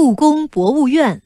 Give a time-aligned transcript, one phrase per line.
[0.00, 1.20] 故宫博物院。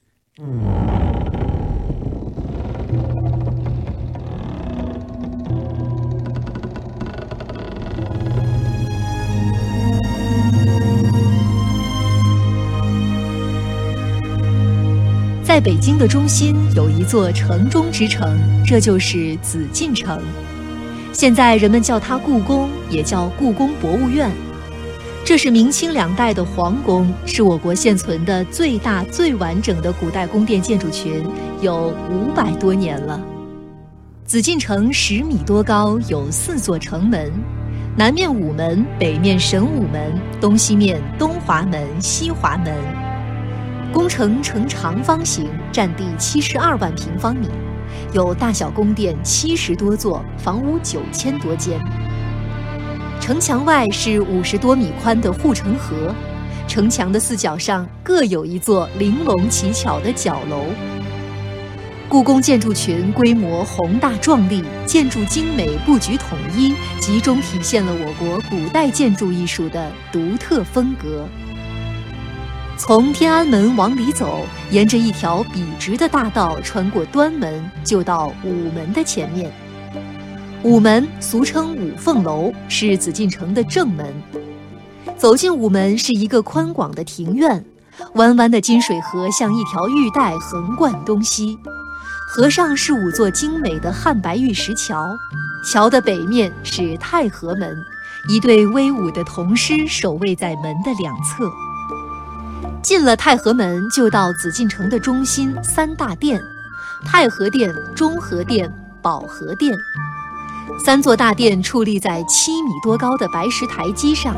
[15.45, 20.19] 在北京的中心有一座城中之城，这就是紫禁城。
[21.13, 24.31] 现在人们叫它故宫，也叫故宫博物院。
[25.25, 31.25] 这是明清两代的皇宫，是我国现存的最大、最完整的古代宫殿建筑群，
[31.61, 33.21] 有五百多年了。
[34.25, 37.31] 紫禁城十米多高，有四座城门：
[37.97, 42.75] 南面午门，北面神武门，东西面东华门、西华门。
[43.93, 47.49] 宫城呈长方形，占地七十二万平方米。
[48.13, 51.81] 有大小宫殿七十多座，房屋九千多间。
[53.23, 56.13] 城墙外是五十多米宽的护城河，
[56.67, 60.65] 城墙的四角上各有一座玲珑奇巧的角楼。
[62.09, 71.25] 故宫建筑群规模宏大壮丽，建筑精美，布局统一，集中体现了我国古代建筑艺术的独特风格。
[72.77, 79.49] 从天安门往里走，沿着一条笔直的大道，穿过端门，就到午门的前面。
[80.65, 84.07] 午门俗称五凤楼，是紫禁城的正门。
[85.17, 87.65] 走进午门是一个宽广的庭院，
[88.15, 91.59] 弯弯的金水河像一条玉带横贯东西，
[92.29, 95.05] 河上是五座精美的汉白玉石桥，
[95.69, 97.77] 桥的北面是太和门，
[98.29, 101.51] 一对威武的铜狮守卫在门的两侧。
[102.85, 106.41] 进了太和门，就到紫禁城的中心三大殿：
[107.05, 109.77] 太和殿、中和殿、保和殿。
[110.79, 114.35] 三座大殿矗立在七米多高的白石台基上，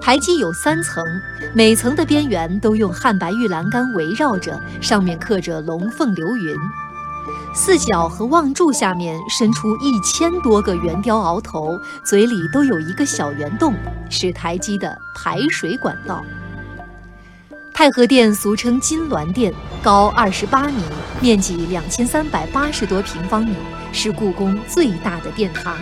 [0.00, 1.04] 台基有三层，
[1.54, 6.56] 每层的边缘都用汉白玉栏杆围绕着，上面刻着龙凤流云。
[7.54, 13.72] 四角和望柱下面伸出一千多个圆雕鳌头，嘴里都有一个小圆洞，
[14.08, 16.24] 是台基的排水管道。
[17.80, 19.50] 太和殿俗称金銮殿，
[19.82, 20.82] 高二十八米，
[21.18, 23.54] 面积两千三百八十多平方米，
[23.90, 25.74] 是故宫最大的殿堂。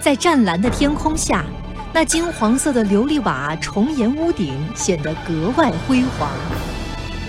[0.00, 1.44] 在湛蓝的天空下，
[1.92, 6.30] 那金黄色的琉璃瓦重檐屋顶显得格外辉煌。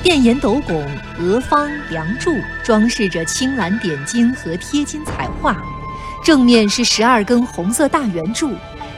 [0.02, 0.90] 殿檐斗拱、
[1.20, 2.32] 额方、梁柱
[2.64, 5.62] 装饰着青蓝点金和贴金彩画，
[6.24, 8.54] 正面是十二根红色大圆柱，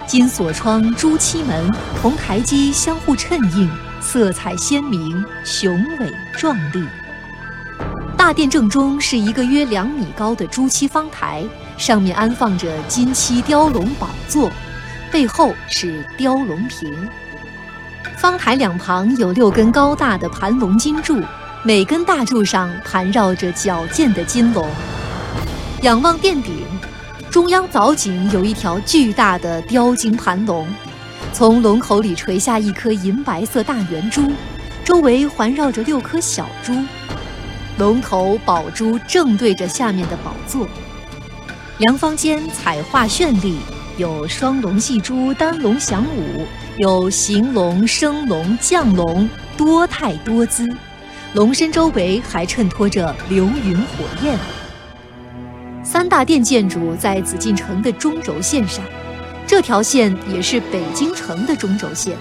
[0.05, 3.67] 金锁窗、朱漆门铜台基相互衬映。
[4.09, 6.81] 色彩鲜明，雄伟壮丽。
[8.16, 11.44] 大殿正中是一个约两米高的朱漆方台，
[11.78, 14.50] 上面安放着金漆雕龙宝座，
[15.12, 16.90] 背后是雕龙屏。
[18.16, 21.22] 方台两旁有六根高大的盘龙金柱，
[21.62, 24.69] 每根大柱上盘绕着矫健的金龙。
[25.81, 26.66] 仰望殿顶，
[27.29, 30.66] 中央藻井有一条巨大的雕金盘龙。
[31.33, 34.31] 从龙口里垂下一颗银白色大圆珠，
[34.83, 36.73] 周围环绕着六颗小珠，
[37.78, 40.67] 龙头宝珠正对着下面的宝座。
[41.79, 43.57] 梁方间彩画绚丽，
[43.97, 46.45] 有双龙戏珠、单龙翔舞，
[46.78, 50.67] 有行龙、升龙、降龙，多态多姿。
[51.34, 54.35] 龙身周围还衬托着流云火焰。
[55.84, 58.84] 三大殿建筑在紫禁城的中轴线上。
[59.47, 62.18] 这条线也是北京城的中轴线，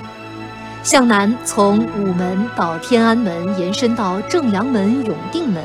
[0.85, 5.61] 向南从午门到天安门延伸到正阳门、永定门，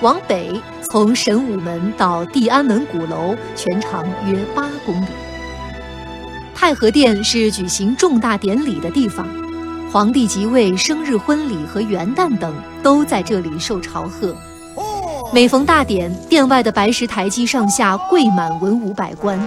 [0.00, 0.60] 往北
[0.90, 5.06] 从神武门到地安门鼓楼，全长约八公里。
[6.52, 9.24] 太和殿是举行重大典礼的地方，
[9.92, 14.34] 皇帝即位、生日、婚礼和元旦等都在这里受朝贺。
[15.32, 19.38] 每逢大典，殿外的白石台基上下跪满文武百官。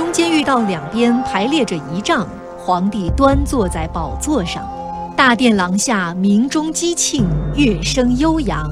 [0.00, 4.66] 中间御道两边排列着仪仗，皇帝端坐在宝座上，
[5.14, 7.22] 大殿廊下鸣钟击磬，
[7.54, 8.66] 乐声悠扬，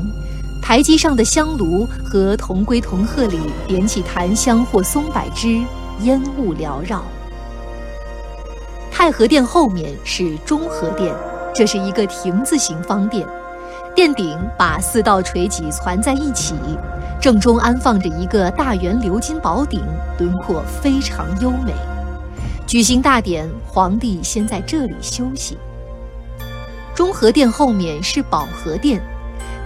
[0.62, 5.60] 台基上的香炉和铜龟铜鹤里点起檀香或松柏枝，
[6.00, 7.02] 烟雾缭绕。
[8.90, 11.14] 太和殿后面是中和殿，
[11.54, 13.28] 这是一个亭字形方殿，
[13.94, 16.54] 殿顶把四道垂脊攒在一起。
[17.28, 19.84] 正中安放着一个大圆鎏金宝鼎，
[20.18, 21.74] 轮廓非常优美。
[22.66, 25.58] 举行大典，皇帝先在这里休息。
[26.94, 28.98] 中和殿后面是保和殿，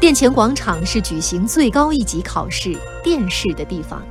[0.01, 4.03] 殿前广场是举行最高一级考试殿试的地方。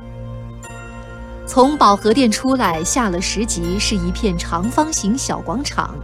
[1.46, 5.94] 从保和殿出来，下了十级是一片长方形小广场，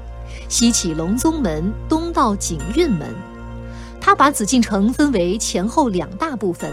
[0.50, 3.08] 西起隆宗门，东到景运门。
[3.98, 6.70] 它把紫禁城分为前后两大部分。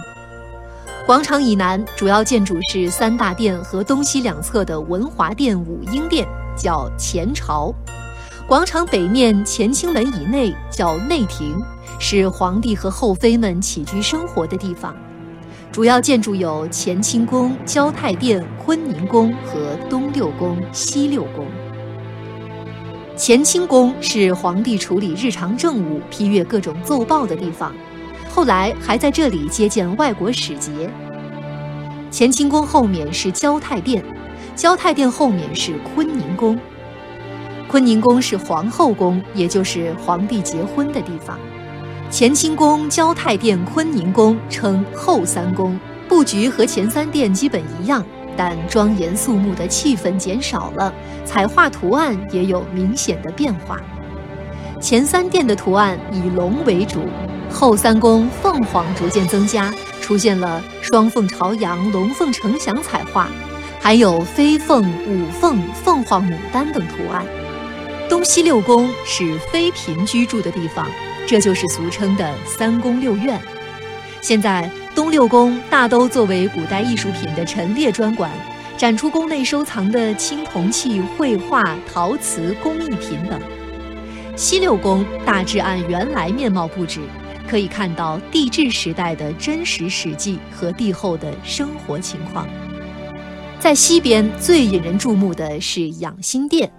[1.05, 7.71] 广场以南主要建筑是三大殿和东西两侧的文华殿、武英殿，叫前朝；
[8.47, 11.61] 广场北面乾清门以内叫内廷，
[11.99, 14.95] 是皇帝和后妃们起居生活的地方。
[15.71, 21.45] 主要建筑有乾清宫、交泰殿、坤宁宫和东六宫、西六宫。
[23.15, 27.71] 乾清宫是皇帝处理日常政务、批阅各种奏报的地方，
[28.35, 30.89] 后来还在这里接见外国使节。
[32.11, 34.03] 乾清宫后面是交泰殿，
[34.57, 36.59] 交泰殿后面是坤宁宫。
[37.69, 41.39] 坤宁宫是皇后宫，也就是皇帝结婚的地方。
[42.11, 45.79] 乾清宫、交泰殿、坤宁宫称后三宫，
[46.09, 48.05] 布局和前三殿基本一样，
[48.35, 50.93] 但庄严肃穆的气氛减少了，
[51.23, 53.79] 彩画图案也有明显的变化。
[54.81, 56.99] 前三殿的图案以龙为主，
[57.55, 63.29] 后三宫凤凰逐渐增加，出现了双凤朝阳、龙凤呈祥彩画，
[63.79, 67.25] 还有飞凤、舞凤、凤凰、牡丹等图案。
[68.09, 70.85] 东西六宫是妃嫔居住的地方。
[71.25, 73.41] 这就是俗称的三宫六院。
[74.21, 78.29] 现在东六宫大都作为古代艺术品的陈列专馆，
[78.77, 83.41] 展出宫内收藏的青铜器、绘画、陶瓷、工艺品等。
[84.35, 86.99] 西六宫大致按原来面貌布置，
[87.55, 92.45] 可以看到帝制时代的真实史记和帝后的生活情况。
[93.61, 96.69] 在西边最引人注目的是养心殿。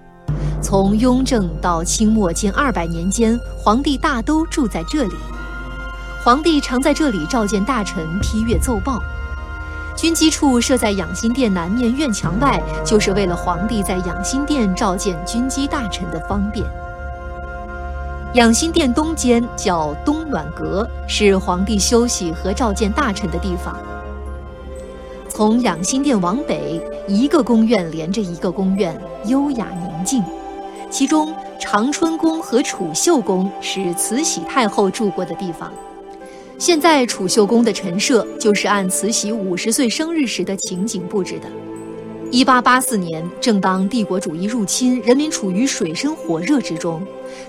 [0.61, 5.15] 从雍正到清末近二百年间，皇帝大都住在这里。
[6.23, 9.03] 皇帝常在这里召见大臣、批阅奏报。
[9.97, 16.67] 军机处设在养心殿南面院墙外，就是为了皇帝在养心殿召见军机大臣的方便。
[18.37, 23.75] 养心殿东间叫东暖阁，是皇帝休息和召见大臣的地方。
[25.27, 26.79] 从养心殿往北，
[27.09, 28.95] 一个宫院连着一个宫院，
[29.25, 30.23] 优雅宁静。
[30.91, 35.73] 其中，长春宫和储秀宫是慈禧太后住过的地方。
[36.59, 41.49] 现在，储秀宫的陈设就是按慈禧五十岁生日时的情景布置的。
[42.33, 47.01] 一八八四年，正当帝国主义入侵，人民处于水深火热之中，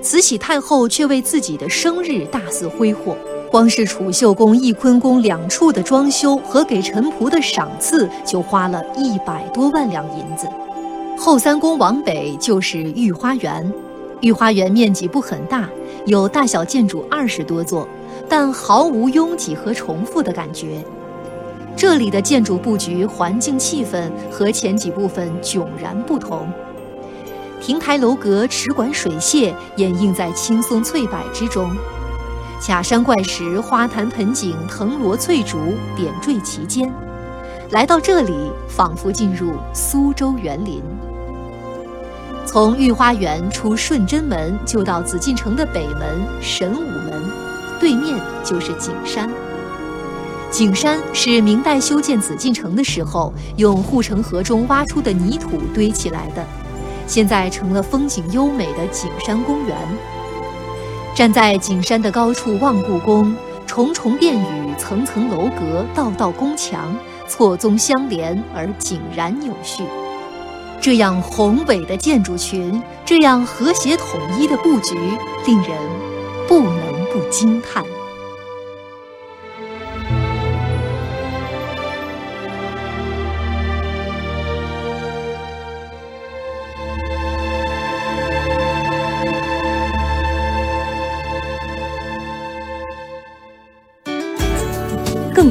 [0.02, 3.18] 慈禧太后却为自己的生日大肆挥霍。
[3.50, 10.48] 光是储秀宫、翊坤宫两处的装修和给臣仆的赏赐，就花了一百多万两银子。
[11.18, 13.70] 后三宫往北就是御花园，
[14.22, 15.68] 御花园面积不很大，
[16.06, 17.88] 有大小建筑二十多座，
[18.30, 20.84] 但毫无拥挤和重复的感觉。
[21.78, 26.50] 这里的建筑布局、环境气氛和前几部分迥然不同。
[27.62, 31.70] 亭台楼阁、池馆水榭掩映在青松翠柏之中，
[32.60, 35.60] 假山怪石、花坛盆景、藤萝翠竹
[35.96, 36.92] 点缀其间。
[37.70, 38.34] 来到这里，
[38.68, 40.82] 仿佛进入苏州园林。
[42.44, 47.30] 从御花园出顺贞门，就到紫禁城的北门神武门，
[47.80, 49.30] 对面就是景山。
[50.50, 56.44] 景山是明代修建紫禁城的时候，用护城河中挖出的泥土堆起来的，
[57.06, 59.78] 现在成了风景优美的景山公园。
[61.14, 63.36] 站在景山的高处望故宫，
[63.66, 66.96] 重重殿宇、层层楼阁、道道宫墙。
[67.30, 69.84] 错综相连而井然有序，
[70.80, 74.96] 这样宏伟的建筑群，这样和谐统一的布局，
[75.46, 75.78] 令人
[76.48, 77.84] 不能不惊叹。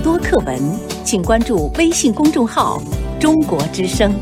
[0.06, 0.56] 多课文。
[1.04, 2.80] 请关注微信公众号
[3.18, 4.14] “中国之声”。